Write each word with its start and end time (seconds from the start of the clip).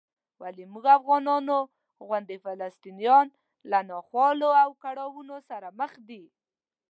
ولې 0.41 0.63
موږ 0.73 0.85
افغانانو 0.99 1.57
غوندې 2.07 2.35
فلسطینیان 2.45 3.27
له 3.71 3.79
ناخوالو 3.89 4.49
او 4.63 4.69
کړاوونو 4.83 5.35
سره 5.49 5.67
مخ 5.79 5.91
دي؟ 6.07 6.23